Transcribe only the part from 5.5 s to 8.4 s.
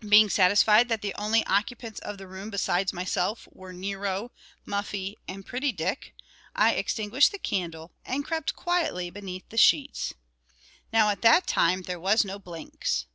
Dick, I extinguished the candle and